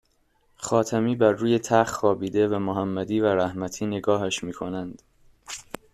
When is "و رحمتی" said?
3.19-3.85